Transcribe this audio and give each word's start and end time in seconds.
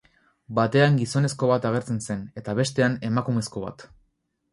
Batean 0.59 0.95
gizonezko 1.01 1.49
bat 1.51 1.67
agertzen 1.69 1.99
zen, 2.05 2.23
eta, 2.41 2.55
bestean, 2.61 2.97
emakumezko 3.11 3.63
bat. 3.67 3.85